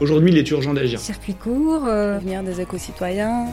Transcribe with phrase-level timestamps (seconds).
[0.00, 1.00] Aujourd'hui, il est urgent d'agir.
[1.00, 3.46] Circuit court, euh, venir des éco-citoyens.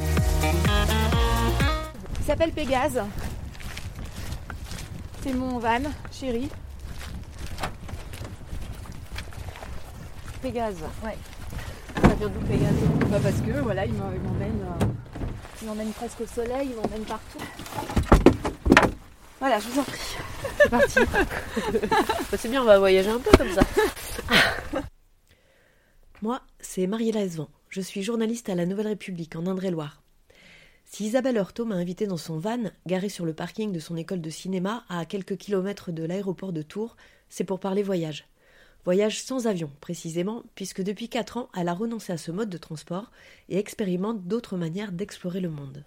[2.20, 3.02] Il s'appelle Pégase.
[5.24, 5.80] C'est mon van,
[6.12, 6.48] chéri.
[10.44, 11.18] Pégase, ouais.
[12.00, 13.10] Ça vient d'où Pégase?
[13.10, 14.86] Bah Parce que voilà, il m'emmène, euh,
[15.64, 17.40] il m'emmène presque au soleil, il m'emmène partout.
[19.40, 20.00] Voilà, je vous en prie.
[20.60, 21.00] C'est parti.
[22.32, 23.62] Bah, c'est bien, on va voyager un peu comme ça.
[26.26, 27.48] Moi, c'est Mariella Esvan.
[27.70, 30.02] Je suis journaliste à la Nouvelle République en Indre-et-Loire.
[30.84, 34.22] Si Isabelle Horto m'a invitée dans son van, garé sur le parking de son école
[34.22, 36.98] de cinéma à quelques kilomètres de l'aéroport de Tours,
[37.30, 38.28] c'est pour parler voyage.
[38.86, 42.58] Voyage sans avion, précisément, puisque depuis 4 ans, elle a renoncé à ce mode de
[42.58, 43.12] transport
[43.48, 45.86] et expérimente d'autres manières d'explorer le monde.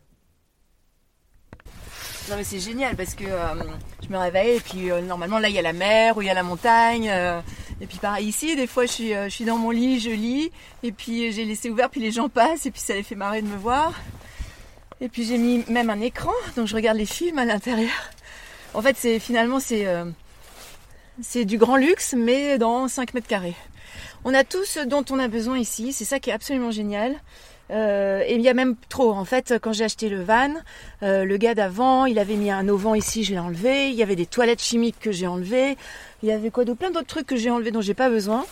[2.44, 3.54] C'est génial parce que euh,
[4.02, 6.26] je me réveille et puis euh, normalement là il y a la mer ou il
[6.26, 7.40] y a la montagne euh,
[7.80, 10.52] et puis pareil ici des fois je suis, je suis dans mon lit, je lis
[10.82, 13.40] et puis j'ai laissé ouvert puis les gens passent et puis ça les fait marrer
[13.40, 13.94] de me voir.
[15.00, 18.10] Et puis j'ai mis même un écran donc je regarde les films à l'intérieur.
[18.74, 19.86] En fait c'est finalement c'est
[21.22, 23.56] c'est du grand luxe mais dans 5 mètres carrés.
[24.24, 27.16] On a tout ce dont on a besoin ici, c'est ça qui est absolument génial.
[27.70, 29.12] Euh, et il y a même trop.
[29.12, 30.54] En fait, quand j'ai acheté le van,
[31.02, 33.90] euh, le gars d'avant, il avait mis un auvent ici, je l'ai enlevé.
[33.90, 35.76] Il y avait des toilettes chimiques que j'ai enlevées.
[36.22, 36.78] Il y avait quoi d'autre?
[36.78, 38.46] Plein d'autres trucs que j'ai enlevés dont j'ai pas besoin.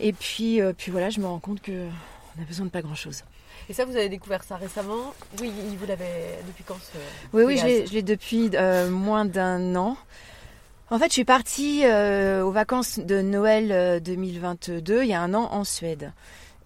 [0.00, 2.82] Et puis, euh, puis voilà, je me rends compte que on a besoin de pas
[2.82, 3.24] grand chose.
[3.68, 5.12] Et ça, vous avez découvert ça récemment?
[5.40, 6.06] Oui, vous l'avez
[6.46, 6.78] depuis quand
[7.32, 8.50] Oui, oui, je l'ai depuis
[8.90, 9.96] moins d'un an.
[10.90, 15.48] En fait, je suis partie aux vacances de Noël 2022, il y a un an,
[15.52, 16.12] en Suède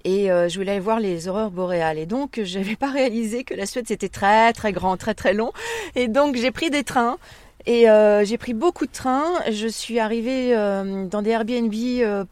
[0.04, 1.98] et euh, je voulais aller voir les aurores boréales.
[1.98, 5.34] Et donc, je n'avais pas réalisé que la Suède c'était très très grand, très très
[5.34, 5.52] long.
[5.94, 7.18] Et donc, j'ai pris des trains.
[7.64, 9.40] Et euh, j'ai pris beaucoup de trains.
[9.48, 11.72] Je suis arrivée euh, dans des Airbnb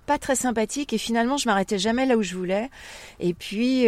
[0.05, 2.69] pas très sympathiques et finalement je m'arrêtais jamais là où je voulais.
[3.21, 3.87] Et puis,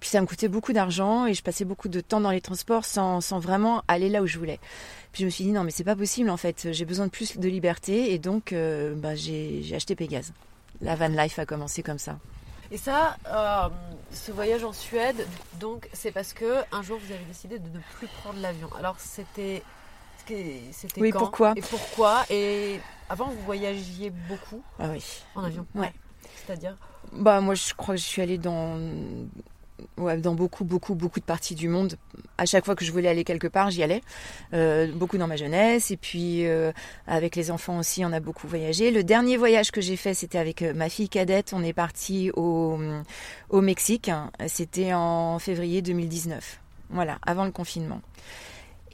[0.00, 2.86] puis ça me coûtait beaucoup d'argent et je passais beaucoup de temps dans les transports
[2.86, 4.58] sans, sans vraiment aller là où je voulais.
[5.12, 6.68] Puis je me suis dit non mais c'est pas possible en fait.
[6.72, 8.54] J'ai besoin de plus de liberté et donc
[8.96, 10.32] bah, j'ai acheté Pégase.
[10.80, 12.18] La van life a commencé comme ça.
[12.70, 13.68] Et ça, euh,
[14.10, 15.26] ce voyage en Suède,
[15.60, 18.68] donc c'est parce que un jour vous avez décidé de ne plus prendre l'avion.
[18.78, 19.62] Alors c'était,
[20.26, 25.04] c'était oui, pourquoi Et pourquoi Et avant vous voyagiez beaucoup ah oui.
[25.34, 25.66] en avion.
[25.74, 25.92] Ouais.
[26.34, 26.76] C'est-à-dire
[27.12, 28.78] Bah moi je crois que je suis allée dans
[29.96, 31.96] dans beaucoup, beaucoup, beaucoup de parties du monde.
[32.38, 34.02] À chaque fois que je voulais aller quelque part, j'y allais.
[34.54, 35.90] Euh, beaucoup dans ma jeunesse.
[35.90, 36.72] Et puis, euh,
[37.06, 38.90] avec les enfants aussi, on a beaucoup voyagé.
[38.90, 41.52] Le dernier voyage que j'ai fait, c'était avec euh, ma fille cadette.
[41.52, 42.78] On est parti au,
[43.50, 44.10] au Mexique.
[44.46, 46.60] C'était en février 2019.
[46.90, 48.00] Voilà, avant le confinement.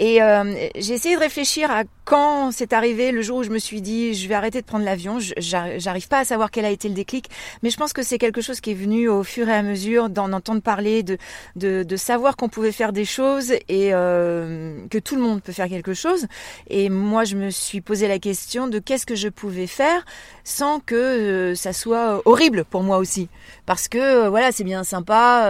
[0.02, 3.60] Et euh, j'ai essayé de réfléchir à quand c'est arrivé le jour où je me
[3.60, 5.18] suis dit je vais arrêter de prendre l'avion.
[5.20, 7.30] J'arrive pas à savoir quel a été le déclic,
[7.62, 10.08] mais je pense que c'est quelque chose qui est venu au fur et à mesure
[10.08, 15.22] d'en entendre parler, de, savoir qu'on pouvait faire des choses et euh, que tout le
[15.22, 16.26] monde peut faire quelque chose.
[16.68, 20.04] Et moi, je me suis posé la question de qu'est-ce que je pouvais faire
[20.42, 23.28] sans que euh, ça soit horrible pour moi aussi,
[23.66, 25.48] parce que voilà, c'est bien sympa.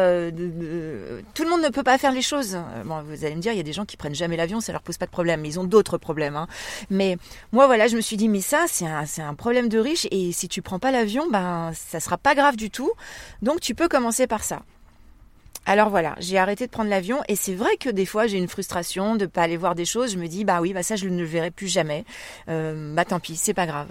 [1.33, 2.59] Tout le monde ne peut pas faire les choses.
[2.85, 4.73] Bon, vous allez me dire, il y a des gens qui prennent jamais l'avion, ça
[4.73, 5.45] leur pose pas de problème.
[5.45, 6.37] Ils ont d'autres problèmes.
[6.37, 6.49] Hein.
[6.91, 7.17] Mais
[7.53, 10.07] moi, voilà, je me suis dit, mais ça, c'est un, un, problème de riche.
[10.11, 12.91] Et si tu prends pas l'avion, ben, ça sera pas grave du tout.
[13.41, 14.63] Donc, tu peux commencer par ça.
[15.65, 18.49] Alors voilà, j'ai arrêté de prendre l'avion et c'est vrai que des fois j'ai une
[18.49, 20.11] frustration de pas aller voir des choses.
[20.13, 22.05] Je me dis bah oui bah ça je ne le verrai plus jamais.
[22.49, 23.87] Euh, bah tant pis, c'est pas grave.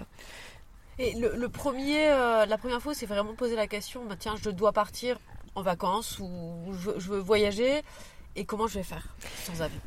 [0.98, 4.50] Et le, premier, euh, la première fois, c'est vraiment poser la question bah, tiens, je
[4.50, 5.18] dois partir
[5.54, 7.80] en vacances ou je, je veux voyager
[8.36, 9.08] et comment je vais faire
[9.44, 9.80] sans avion?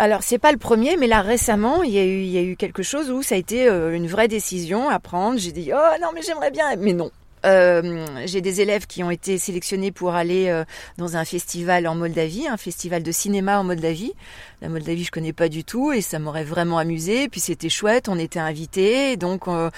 [0.00, 3.22] Alors c'est pas le premier, mais là récemment, il y a eu, quelque chose où
[3.22, 5.38] ça a été euh, une vraie décision à prendre.
[5.38, 7.10] J'ai dit oh non mais j'aimerais bien, mais non.
[7.46, 10.64] Euh, j'ai des élèves qui ont été sélectionnés pour aller euh,
[10.98, 14.12] dans un festival en Moldavie, un festival de cinéma en Moldavie.
[14.60, 17.28] La Moldavie, je connais pas du tout et ça m'aurait vraiment amusé.
[17.28, 19.70] Puis c'était chouette, on était invités, donc on,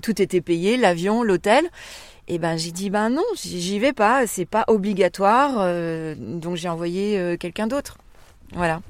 [0.00, 1.64] tout était payé, l'avion, l'hôtel.
[2.28, 5.66] Et ben j'ai dit ben non, j'y vais pas, c'est pas obligatoire,
[6.16, 7.98] donc j'ai envoyé quelqu'un d'autre.
[8.52, 8.80] Voilà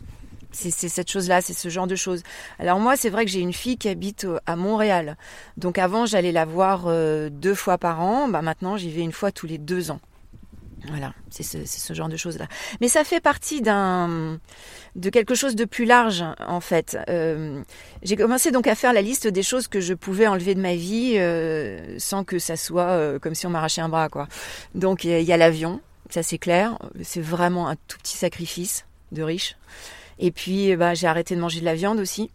[0.53, 2.23] c'est cette chose-là, c'est ce genre de choses.
[2.59, 5.17] Alors moi, c'est vrai que j'ai une fille qui habite à Montréal.
[5.57, 8.29] Donc avant, j'allais la voir euh, deux fois par an.
[8.29, 10.01] Bah maintenant, j'y vais une fois tous les deux ans.
[10.89, 12.47] Voilà, c'est ce, genre de choses-là.
[12.81, 14.41] Mais ça fait partie d'un
[14.97, 16.97] de quelque chose de plus large, en fait.
[17.11, 17.63] Euh,
[18.03, 20.75] j'ai commencé donc à faire la liste des choses que je pouvais enlever de ma
[20.75, 24.27] vie euh, sans que ça soit comme si on m'arrachait un bras, quoi.
[24.75, 26.79] Donc il y a l'avion, ça c'est clair.
[27.03, 29.57] C'est vraiment un tout petit sacrifice de riche.
[30.21, 32.31] Et puis bah, j'ai arrêté de manger de la viande aussi.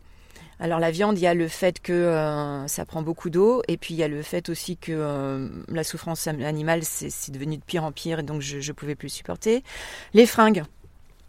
[0.59, 3.77] Alors la viande, il y a le fait que euh, ça prend beaucoup d'eau, et
[3.77, 7.63] puis il y a le fait aussi que euh, la souffrance animale, c'est devenu de
[7.63, 9.63] pire en pire, et donc je ne pouvais plus supporter.
[10.13, 10.63] Les fringues.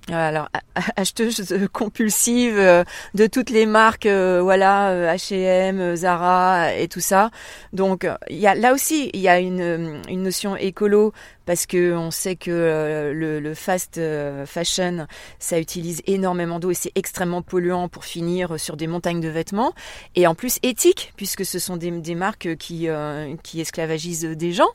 [0.08, 0.48] Alors
[0.94, 7.32] acheteuse compulsive euh, de toutes les marques, voilà H&M, Zara et tout ça.
[7.72, 11.12] Donc il y a là aussi il y a une, une notion écolo
[11.46, 15.06] parce que on sait que euh, le, fast euh, fashion,
[15.38, 19.72] ça utilise énormément d'eau et c'est extrêmement polluant pour finir sur des montagnes de vêtements.
[20.16, 24.68] Et en plus éthique, puisque ce sont des, marques qui, euh, qui esclavagisent des gens.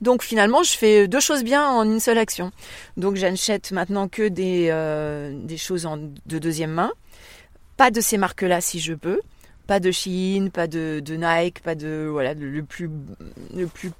[0.00, 2.50] Donc finalement, je fais deux choses bien en une seule action.
[2.96, 4.68] Donc j'achète maintenant que des,
[5.46, 5.88] des choses
[6.26, 6.92] de deuxième main.
[7.76, 9.20] Pas de ces marques-là si je peux
[9.68, 12.90] pas de Shein, pas de, Nike, pas de voilà le plus
[13.54, 13.92] le plus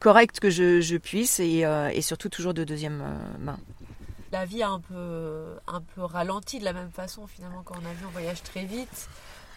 [0.00, 3.56] correct que je, puisse euh, et, surtout toujours de deuxième euh, main.
[4.32, 7.86] La vie a un peu un peu ralenti de la même façon finalement quand on
[7.88, 9.08] a vu on voyage très vite.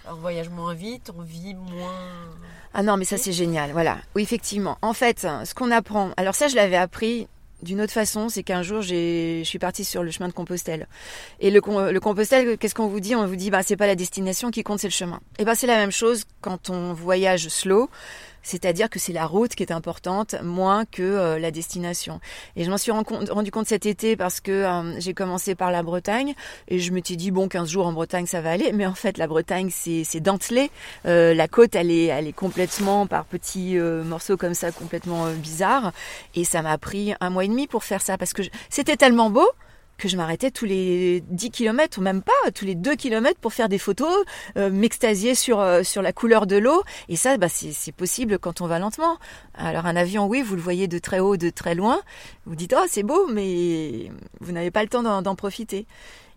[0.09, 1.99] On voyage moins vite, on vit moins.
[2.73, 3.97] Ah non, mais ça c'est génial, voilà.
[4.15, 4.77] Oui, effectivement.
[4.81, 7.27] En fait, ce qu'on apprend, alors ça je l'avais appris
[7.63, 10.87] d'une autre façon, c'est qu'un jour, je suis partie sur le chemin de Compostelle.
[11.39, 11.61] Et le,
[11.91, 13.15] le Compostelle, qu'est-ce qu'on vous dit?
[13.15, 15.19] On vous dit, bah, c'est pas la destination qui compte, c'est le chemin.
[15.39, 17.89] Et ben, c'est la même chose quand on voyage slow.
[18.43, 22.19] C'est-à-dire que c'est la route qui est importante, moins que euh, la destination.
[22.55, 25.83] Et je m'en suis rendu compte cet été parce que euh, j'ai commencé par la
[25.83, 26.33] Bretagne
[26.67, 28.71] et je me suis dit, bon, 15 jours en Bretagne, ça va aller.
[28.73, 30.71] Mais en fait, la Bretagne, c'est dentelé.
[31.05, 35.91] Euh, la côte, elle est, elle est complètement par petits morceaux comme ça, complètement bizarres.
[36.35, 39.29] Et ça m'a pris un mois et demi pour faire ça parce que c'était tellement
[39.29, 39.47] beau
[39.97, 43.53] que je m'arrêtais tous les 10 km ou même pas, tous les 2 km pour
[43.53, 44.25] faire des photos,
[44.57, 46.83] euh, m'extasier sur, euh, sur la couleur de l'eau.
[47.09, 49.17] Et ça, bah, c'est possible quand on va lentement.
[49.55, 51.99] Alors un avion, oui, vous le voyez de très haut, de très loin.
[52.45, 55.85] Vous dites, oh, c'est beau, mais vous n'avez pas le temps d'en profiter.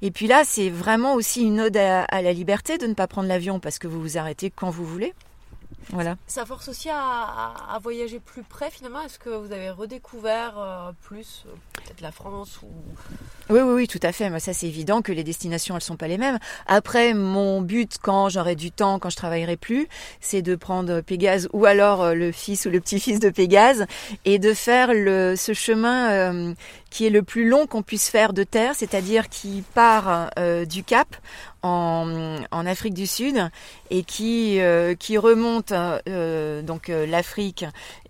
[0.03, 3.29] Et puis là, c'est vraiment aussi une ode à la liberté de ne pas prendre
[3.29, 5.13] l'avion parce que vous vous arrêtez quand vous voulez.
[5.89, 6.17] Voilà.
[6.27, 9.01] Ça force aussi à, voyager plus près finalement.
[9.01, 12.69] Est-ce que vous avez redécouvert euh, plus euh, peut-être la France ou...
[13.49, 14.39] Oui, oui, oui, tout à fait.
[14.39, 16.39] ça, c'est évident que les destinations, elles sont pas les mêmes.
[16.67, 19.89] Après, mon but, quand j'aurai du temps, quand je travaillerai plus,
[20.21, 23.87] c'est de prendre Pégase ou alors euh, le fils ou le petit-fils de Pégase
[24.25, 26.55] et de faire le, ce chemin
[26.91, 30.83] qui est le plus long qu'on puisse faire de terre, c'est-à-dire qui part euh, du
[30.83, 31.17] Cap
[31.63, 33.51] en, Afrique du Sud
[33.91, 37.65] et qui, euh, qui remonte euh, donc l'Afrique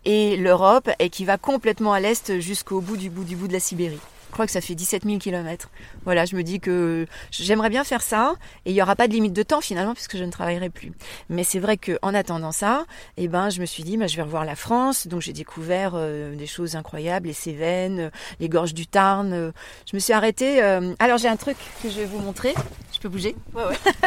[0.05, 3.53] et l'Europe et qui va complètement à l'est jusqu'au bout du bout du bout de
[3.53, 4.01] la Sibérie.
[4.31, 5.71] Je crois que ça fait 17 000 km.
[6.05, 8.35] Voilà, je me dis que j'aimerais bien faire ça
[8.65, 10.93] et il n'y aura pas de limite de temps finalement puisque je ne travaillerai plus.
[11.29, 12.85] Mais c'est vrai qu'en attendant ça,
[13.17, 15.09] eh ben, je me suis dit, bah, je vais revoir la France.
[15.09, 19.53] Donc j'ai découvert euh, des choses incroyables, les Cévennes, les gorges du Tarn.
[19.85, 20.63] je me suis arrêtée.
[20.63, 22.55] Euh, alors j'ai un truc que je vais vous montrer.
[22.93, 23.35] Je peux bouger?
[23.53, 23.79] Ouais, ouais.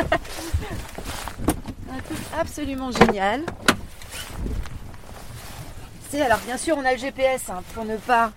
[1.92, 3.44] un truc absolument génial.
[6.10, 8.32] C'est alors bien sûr on a le GPS hein, pour ne pas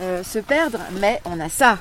[0.00, 1.78] euh, se perdre, mais on a ça.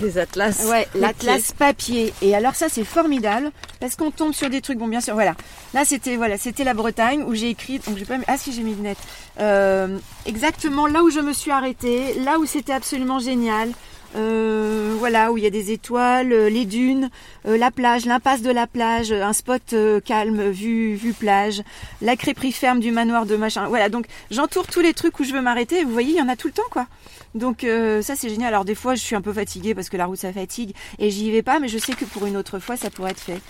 [0.00, 0.66] Des atlas.
[0.68, 2.12] Ouais, l'atlas papier.
[2.20, 3.50] Et alors ça c'est formidable
[3.80, 4.78] parce qu'on tombe sur des trucs.
[4.78, 5.34] Bon bien sûr, voilà.
[5.72, 7.78] Là c'était voilà, c'était la Bretagne où j'ai écrit.
[7.78, 8.16] Donc j'ai pas.
[8.26, 8.98] Ah si j'ai mis lunettes.
[9.40, 13.70] Euh, exactement là où je me suis arrêtée, là où c'était absolument génial.
[14.14, 17.10] Euh, voilà, où il y a des étoiles, les dunes,
[17.44, 21.62] la plage, l'impasse de la plage, un spot calme, vue, vue plage,
[22.00, 23.66] la crêperie ferme du manoir de machin.
[23.68, 25.84] Voilà, donc j'entoure tous les trucs où je veux m'arrêter.
[25.84, 26.86] Vous voyez, il y en a tout le temps, quoi.
[27.34, 28.48] Donc euh, ça c'est génial.
[28.48, 31.10] Alors des fois je suis un peu fatiguée parce que la route ça fatigue et
[31.10, 33.40] j'y vais pas, mais je sais que pour une autre fois ça pourrait être fait.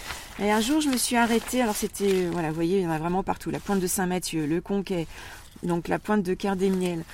[0.42, 1.62] Et un jour je me suis arrêtée.
[1.62, 3.50] Alors c'était euh, voilà, vous voyez, il y en a vraiment partout.
[3.50, 5.06] La pointe de Saint-Mathieu, le Conquet,
[5.62, 7.04] donc la pointe de Cardémiel.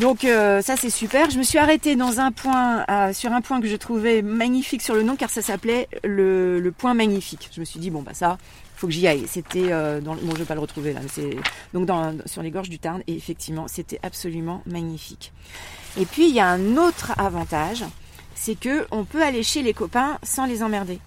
[0.00, 1.30] Donc euh, ça c'est super.
[1.30, 4.94] Je me suis arrêtée dans un point, sur un point que je trouvais magnifique sur
[4.94, 7.50] le nom car ça s'appelait le, point magnifique.
[7.54, 8.38] Je me suis dit bon bah ça,
[8.76, 9.24] faut que j'y aille.
[9.26, 9.68] C'était
[10.00, 11.36] dans bon je vais pas le retrouver là, c'est
[11.74, 11.88] donc
[12.26, 15.32] sur les gorges du Tarn et effectivement c'était absolument magnifique.
[16.00, 17.84] Et puis il y a un autre avantage,
[18.34, 20.98] c'est que on peut aller chez les copains sans les emmerder.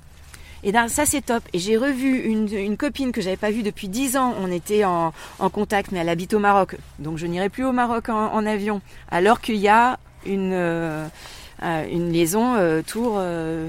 [0.65, 1.43] Et ben, ça c'est top.
[1.53, 4.33] Et j'ai revu une, copine que j'avais pas vue depuis 10 ans.
[4.41, 5.13] On était en,
[5.53, 8.81] contact, mais elle habite au Maroc, donc je n'irai plus au Maroc en, avion.
[9.09, 11.05] Alors qu'il y a une euh,
[11.61, 13.21] euh, liaison euh, Tour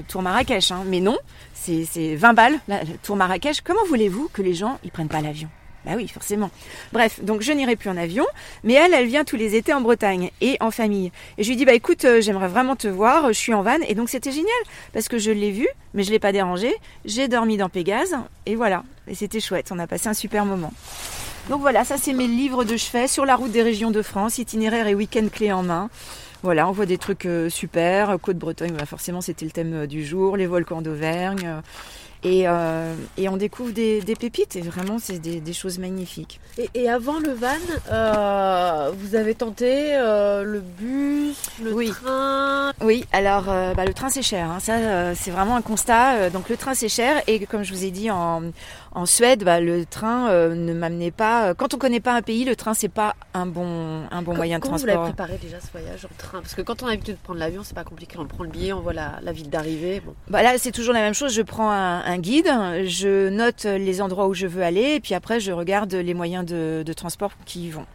[0.07, 0.71] Tour Marrakech.
[0.71, 0.83] Hein.
[0.87, 1.17] Mais non,
[1.53, 2.59] c'est 20 balles
[3.03, 3.61] Tour Marrakech.
[3.61, 5.49] Comment voulez-vous que les gens ils prennent pas l'avion?
[5.87, 6.51] Bah oui, forcément.
[6.91, 8.25] Bref, donc je n'irai plus en avion,
[8.65, 11.13] mais elle, elle vient tous les étés en Bretagne et en famille.
[11.37, 13.77] Et je lui dis bah écoute, euh, j'aimerais vraiment te voir, je suis en van
[13.87, 14.49] et donc c'était génial
[14.91, 16.75] parce que je l'ai vue, mais je l'ai pas dérangée.
[17.05, 19.69] J'ai dormi dans Pégase et voilà, et c'était chouette.
[19.71, 20.73] On a passé un super moment.
[21.49, 24.39] Donc voilà, ça c'est mes livres de chevet sur la route des régions de France,
[24.39, 25.89] itinéraire et week-end clé en main.
[26.43, 28.17] Voilà, on voit des trucs euh, super.
[28.21, 30.37] Côte Bretagne, bah, forcément, c'était le thème euh, du jour.
[30.37, 31.61] Les volcans d'Auvergne.
[32.27, 34.55] Euh, et, euh, et on découvre des, des pépites.
[34.55, 36.39] Et vraiment, c'est des, des choses magnifiques.
[36.57, 37.47] Et, et avant le van,
[37.91, 41.89] euh, vous avez tenté euh, le bus, le Oui.
[41.89, 42.73] train?
[42.81, 44.49] Oui, alors bah, le train c'est cher.
[44.51, 44.59] hein.
[44.59, 46.29] Ça, c'est vraiment un constat.
[46.29, 47.21] Donc le train c'est cher.
[47.27, 48.43] Et comme je vous ai dit en,
[48.91, 51.53] en Suède, bah, le train ne m'amenait pas.
[51.53, 54.57] Quand on connaît pas un pays, le train c'est pas un bon, un bon moyen
[54.57, 55.03] de Comment vous transport.
[55.03, 56.41] l'avez préparé déjà ce voyage en train?
[56.41, 58.17] Parce que quand on a l'habitude de prendre l'avion, c'est pas compliqué.
[58.19, 60.01] On prend le billet, on voit la, la ville d'arrivée.
[60.05, 60.13] Bon.
[60.29, 61.33] Bah là, c'est toujours la même chose.
[61.33, 62.49] Je prends un, un guide,
[62.85, 66.45] je note les endroits où je veux aller, et puis après, je regarde les moyens
[66.45, 67.85] de, de transport qui y vont.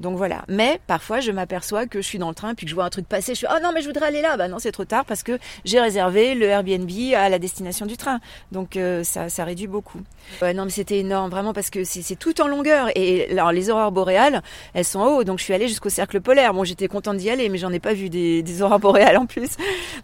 [0.00, 0.44] Donc voilà.
[0.48, 2.90] Mais parfois, je m'aperçois que je suis dans le train, puis que je vois un
[2.90, 3.32] truc passer.
[3.32, 4.36] Je suis oh non, mais je voudrais aller là.
[4.36, 7.96] Bah non, c'est trop tard parce que j'ai réservé le Airbnb à la destination du
[7.96, 8.20] train.
[8.52, 10.00] Donc euh, ça, ça réduit beaucoup.
[10.42, 12.88] Ouais, non, mais c'était énorme vraiment parce que c'est tout en longueur.
[12.94, 14.42] Et alors les aurores boréales,
[14.74, 15.24] elles sont en haut.
[15.24, 16.54] Donc je suis allée jusqu'au cercle polaire.
[16.54, 19.50] Bon, j'étais contente d'y aller, mais j'en ai pas vu des, aurores boréales en plus.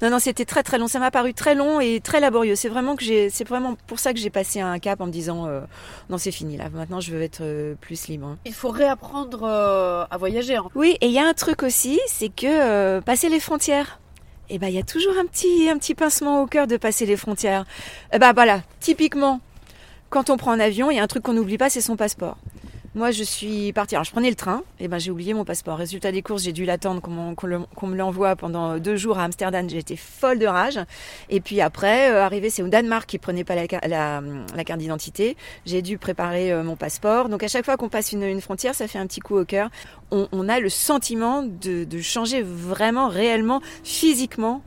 [0.02, 0.88] Non, non, c'était très très long.
[0.88, 2.56] Ça m'a paru très long et très laborieux.
[2.56, 5.46] C'est vraiment que c'est vraiment pour ça que j'ai passé un cap en me disant
[5.46, 5.60] euh,
[6.10, 6.68] non, c'est fini là.
[6.72, 8.36] Maintenant, je veux être euh, plus libre.
[8.44, 9.40] Il faut réapprendre
[9.84, 10.56] euh, à voyager.
[10.56, 10.64] hein.
[10.74, 14.00] Oui, et il y a un truc aussi, c'est que euh, passer les frontières.
[14.50, 17.06] Eh ben, il y a toujours un petit, un petit pincement au cœur de passer
[17.06, 17.64] les frontières.
[18.12, 19.40] Eh ben voilà, typiquement,
[20.10, 21.96] quand on prend un avion, il y a un truc qu'on n'oublie pas, c'est son
[21.96, 22.36] passeport.
[22.94, 23.96] Moi, je suis partie.
[23.96, 24.62] Alors, je prenais le train.
[24.78, 25.76] Et ben, j'ai oublié mon passeport.
[25.76, 29.68] Résultat des courses, j'ai dû l'attendre qu'on me l'envoie pendant deux jours à Amsterdam.
[29.68, 30.78] J'étais folle de rage.
[31.28, 34.22] Et puis après, euh, arrivé, c'est au Danemark qui prenait pas la, ca- la,
[34.54, 35.36] la carte d'identité.
[35.66, 37.28] J'ai dû préparer euh, mon passeport.
[37.28, 39.70] Donc, à chaque fois qu'on passe une, frontière, ça fait un petit coup au cœur.
[40.12, 44.62] On, a le sentiment de changer vraiment, réellement, physiquement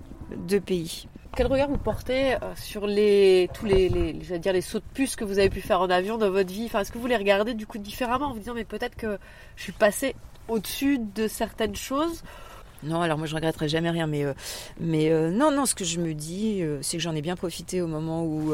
[0.49, 1.07] de pays.
[1.37, 4.79] Quel regard vous portez euh, sur les tous les, les je vais dire les sauts
[4.79, 6.65] de puce que vous avez pu faire en avion dans votre vie?
[6.65, 9.19] Enfin, est-ce que vous les regardez du coup différemment en vous disant mais peut-être que
[9.55, 10.15] je suis passée
[10.47, 12.23] au-dessus de certaines choses?
[12.81, 14.33] Non, alors moi je regretterai jamais rien, mais euh,
[14.79, 17.35] mais euh, non, non, ce que je me dis, euh, c'est que j'en ai bien
[17.35, 18.51] profité au moment où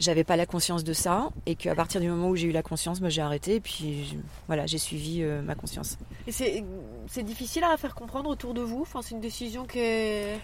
[0.00, 2.62] j'avais pas la conscience de ça, et qu'à partir du moment où j'ai eu la
[2.64, 4.16] conscience, moi j'ai arrêté, et puis je-
[4.48, 5.96] voilà, j'ai suivi ma conscience.
[6.26, 6.64] Et c'est
[7.08, 8.82] c'est difficile à faire comprendre autour de vous?
[8.82, 10.38] Enfin, c'est une décision qui est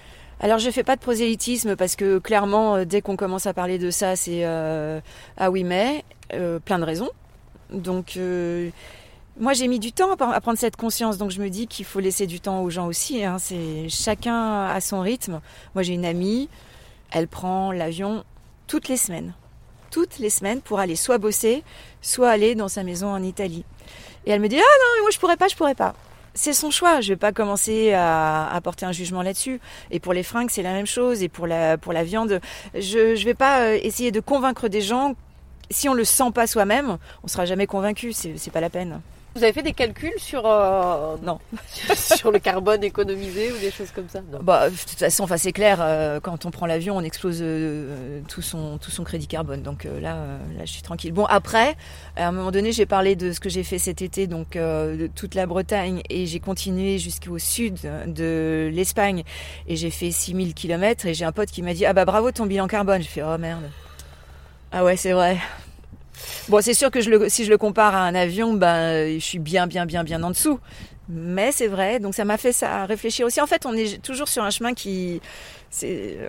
[0.44, 3.78] Alors je fais pas de prosélytisme parce que clairement, euh, dès qu'on commence à parler
[3.78, 5.00] de ça, c'est euh,
[5.36, 7.10] ah oui mais euh, plein de raisons.
[7.70, 8.70] Donc euh,
[9.38, 11.68] moi j'ai mis du temps à pre- à prendre cette conscience, donc je me dis
[11.68, 13.24] qu'il faut laisser du temps aux gens aussi.
[13.24, 13.36] hein.
[13.38, 15.40] C'est chacun à son rythme.
[15.76, 16.48] Moi j'ai une amie,
[17.12, 18.24] elle prend l'avion
[18.66, 19.34] toutes les semaines,
[19.92, 21.62] toutes les semaines pour aller soit bosser,
[22.00, 23.64] soit aller dans sa maison en Italie.
[24.26, 25.94] Et elle me dit ah non moi je pourrais pas, je pourrais pas.
[26.34, 27.00] C'est son choix.
[27.00, 29.60] Je vais pas commencer à, à porter un jugement là-dessus.
[29.90, 31.22] Et pour les fringues, c'est la même chose.
[31.22, 32.40] Et pour la, pour la viande,
[32.74, 35.14] je ne vais pas euh, essayer de convaincre des gens.
[35.70, 38.12] Si on le sent pas soi-même, on sera jamais convaincu.
[38.12, 39.00] C'est pas la peine.
[39.34, 41.38] Vous avez fait des calculs sur euh, Non.
[41.94, 44.40] sur le carbone économisé ou des choses comme ça Non.
[44.42, 45.78] Bah, de toute façon, enfin, c'est clair.
[45.80, 49.62] euh, quand on prend l'avion, on explose euh, tout son tout son crédit carbone.
[49.62, 50.16] Donc là,
[50.56, 51.12] là, je suis tranquille.
[51.12, 51.76] Bon, après,
[52.16, 55.08] à un moment donné, j'ai parlé de ce que j'ai fait cet été, donc de
[55.14, 59.22] toute la Bretagne, et j'ai continué jusqu'au sud de l'Espagne,
[59.66, 61.06] et j'ai fait 6000 km.
[61.06, 63.00] Et j'ai un pote qui m'a dit ah bah bravo ton bilan carbone.
[63.00, 63.64] J'ai fait oh merde.
[64.72, 65.38] Ah ouais, c'est vrai.
[66.48, 69.66] Bon, c'est sûr que si je le compare à un avion, ben, je suis bien,
[69.66, 70.58] bien, bien, bien en dessous.
[71.08, 73.40] Mais c'est vrai, donc ça m'a fait ça réfléchir aussi.
[73.40, 75.20] En fait, on est toujours sur un chemin qui,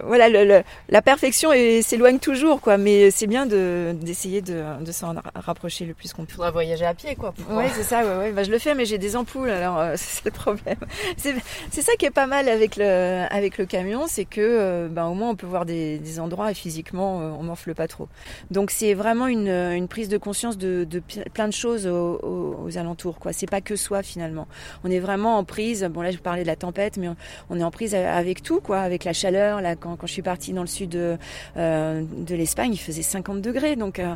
[0.05, 1.49] voilà, le- le- la perfection
[1.81, 2.77] s'éloigne toujours, quoi.
[2.77, 6.33] Mais c'est bien de d'essayer de, de s'en rapprocher le plus qu'on Il peut.
[6.35, 7.33] faudra voyager à pied, quoi.
[7.49, 8.31] Ouais, c'est ça, ouais, ouais.
[8.31, 10.77] Bah, je le fais, mais j'ai des ampoules, alors euh, c'est le problème.
[11.17, 11.35] C'est
[11.71, 15.05] c'est ça qui est pas mal avec le, avec le camion, c'est que, euh, ben,
[15.07, 18.07] au moins, on peut voir des, des endroits et physiquement, euh, on m'enfle pas trop.
[18.51, 21.01] Donc, c'est vraiment une, une prise de conscience de, de
[21.33, 23.33] plein de choses aux, aux- aux alentours, quoi.
[23.33, 24.47] C'est pas que soi, finalement.
[24.85, 25.83] On est vraiment en prise.
[25.91, 27.15] Bon, là, je parlais de la tempête, mais on,
[27.49, 28.79] on est en prise avec tout, quoi.
[28.79, 29.32] Avec la chaleur.
[29.61, 31.17] Là, quand, quand je suis partie dans le sud de,
[31.57, 33.75] euh, de l'Espagne, il faisait 50 degrés.
[33.75, 34.15] Donc, euh,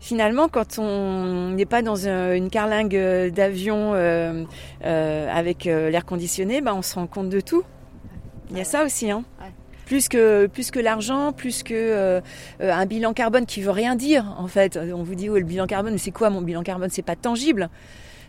[0.00, 4.44] finalement, quand on n'est pas dans un- une carlingue d'avion euh,
[4.84, 7.62] euh, avec l'air conditionné, bah, on se rend compte de tout.
[8.50, 9.24] Il y a ça aussi, hein.
[9.40, 9.46] Ouais.
[9.86, 12.20] Plus que, plus que l'argent, plus que euh,
[12.60, 14.78] un bilan carbone qui veut rien dire, en fait.
[14.94, 16.88] On vous dit, oh, le bilan carbone, mais c'est quoi mon bilan carbone?
[16.90, 17.68] C'est pas tangible.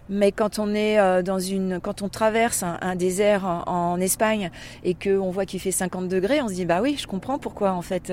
[0.09, 4.51] Mais quand on est euh, dans une, quand on traverse un, désert en, en Espagne
[4.83, 7.71] et qu'on voit qu'il fait 50 degrés, on se dit bah oui, je comprends pourquoi
[7.71, 8.11] en fait.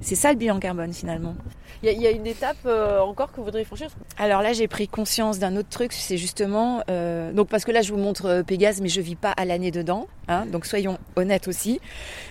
[0.00, 1.34] C'est ça le bilan carbone finalement.
[1.82, 3.88] Il y, a une étape euh, encore que vous voudriez franchir
[4.18, 7.80] Alors là, j'ai pris conscience d'un autre truc, c'est justement euh, donc parce que là,
[7.80, 10.06] je vous montre euh, Pégase, mais je vis pas à l'année dedans.
[10.28, 11.80] Hein, donc soyons honnêtes aussi.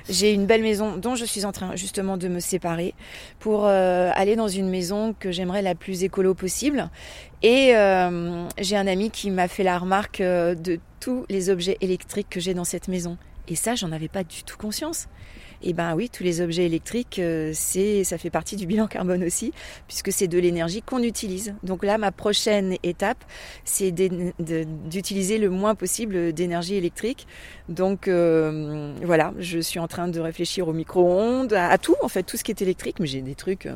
[0.07, 2.93] J'ai une belle maison dont je suis en train justement de me séparer
[3.39, 6.89] pour aller dans une maison que j'aimerais la plus écolo possible.
[7.41, 7.73] Et
[8.57, 12.53] j'ai un ami qui m'a fait la remarque de tous les objets électriques que j'ai
[12.53, 13.17] dans cette maison.
[13.49, 15.07] Et ça, j'en avais pas du tout conscience.
[15.61, 19.23] Et ben oui, tous les objets électriques, euh, c'est, ça fait partie du bilan carbone
[19.23, 19.51] aussi,
[19.87, 21.53] puisque c'est de l'énergie qu'on utilise.
[21.63, 23.23] Donc là, ma prochaine étape,
[23.65, 27.27] c'est d'utiliser le moins possible d'énergie électrique.
[27.67, 32.23] Donc euh, voilà, je suis en train de réfléchir au micro-ondes, à, tout en fait,
[32.23, 33.67] tout ce qui est électrique, mais j'ai des trucs.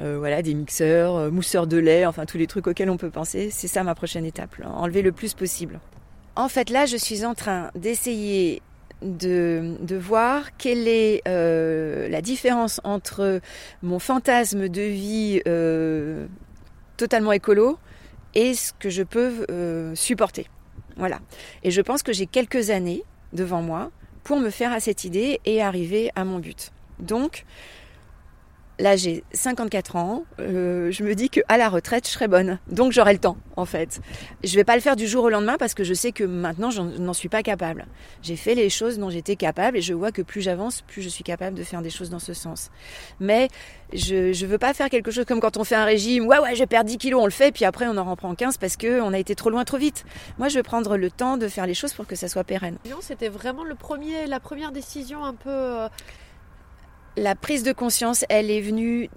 [0.00, 3.50] Euh, voilà, des mixeurs, mousseurs de lait, enfin tous les trucs auxquels on peut penser.
[3.52, 5.78] C'est ça ma prochaine étape, enlever le plus possible.
[6.34, 8.60] En fait, là, je suis en train d'essayer
[9.04, 13.40] de, voir quelle est euh, la différence entre
[13.82, 16.26] mon fantasme de vie euh,
[16.96, 17.78] totalement écolo
[18.34, 20.48] et ce que je peux euh, supporter.
[20.96, 21.20] Voilà.
[21.62, 23.90] Et je pense que j'ai quelques années devant moi
[24.22, 26.72] pour me faire à cette idée et arriver à mon but.
[26.98, 27.44] Donc,
[28.80, 30.24] Là, j'ai 54 ans.
[30.40, 32.58] Euh, je me dis qu'à la retraite, je serai bonne.
[32.68, 34.00] Donc, j'aurai le temps, en fait.
[34.42, 36.70] Je vais pas le faire du jour au lendemain parce que je sais que maintenant,
[36.70, 37.86] je n'en suis pas capable.
[38.22, 41.08] J'ai fait les choses dont j'étais capable et je vois que plus j'avance, plus je
[41.08, 42.72] suis capable de faire des choses dans ce sens.
[43.20, 43.48] Mais
[43.92, 46.26] je ne veux pas faire quelque chose comme quand on fait un régime.
[46.26, 48.58] Ouais, ouais, je perds 10 kilos, on le fait, puis après, on en reprend 15
[48.58, 50.04] parce qu'on a été trop loin trop vite.
[50.38, 52.78] Moi, je veux prendre le temps de faire les choses pour que ça soit pérenne.
[53.00, 55.86] C'était vraiment le premier, la première décision un peu.
[57.16, 59.08] La prise de conscience, elle est venue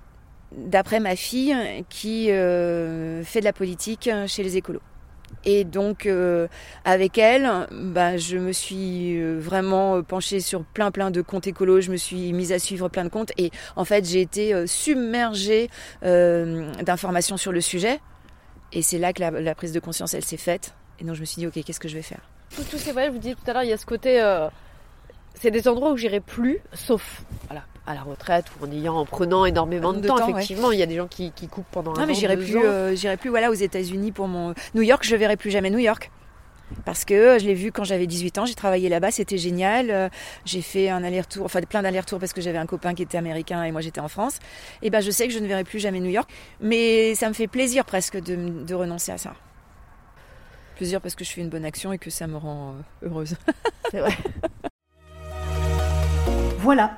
[0.52, 1.56] d'après ma fille
[1.90, 4.82] qui euh, fait de la politique chez les écolos.
[5.44, 6.48] Et donc euh,
[6.86, 11.82] avec elle, bah, je me suis euh, vraiment penchée sur plein plein de comptes écolos,
[11.82, 15.70] je me suis mise à suivre plein de comptes et en fait j'ai été submergée
[16.02, 18.00] d'informations sur le sujet.
[18.74, 20.74] Et c'est là que la, prise de conscience elle s'est faite.
[21.00, 22.22] Et donc je me suis dit ok qu'est-ce que je vais faire?
[22.70, 24.22] Tous ces voyages, vous disiez tout à l'heure, il y a ce côté
[25.40, 29.06] c'est des endroits où j'irai plus, sauf voilà, à la retraite ou en ayant en
[29.06, 32.06] prenant énormément de, temps, Effectivement, il y a des gens qui, coupent pendant un non,
[32.06, 35.04] mais j'irai plus, euh, j'irai plus voilà aux États-Unis pour mon New York.
[35.06, 36.12] Je verrai plus jamais New York.
[36.84, 39.90] Parce que je l'ai vu quand j'avais 18 ans, j'ai travaillé là-bas, c'était génial.
[39.90, 40.10] Euh,
[40.44, 43.64] j'ai fait un aller-retour, enfin plein d'allers-retours parce que j'avais un copain qui était américain
[43.64, 44.40] et moi j'étais en France.
[44.82, 47.34] Et ben je sais que je ne verrai plus jamais New York, mais ça me
[47.34, 49.34] fait plaisir presque de, de renoncer à ça.
[50.76, 52.74] Plaisir parce que je fais une bonne action et que ça me rend
[53.04, 53.36] euh, heureuse.
[53.92, 54.12] C'est vrai.
[56.60, 56.98] Voilà,